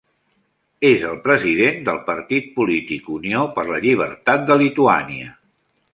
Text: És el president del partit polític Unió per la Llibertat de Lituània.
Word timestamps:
És 0.87 1.03
el 1.09 1.19
president 1.27 1.77
del 1.89 2.01
partit 2.09 2.49
polític 2.57 3.11
Unió 3.19 3.47
per 3.59 3.69
la 3.71 3.79
Llibertat 3.85 4.45
de 4.49 4.59
Lituània. 4.63 5.35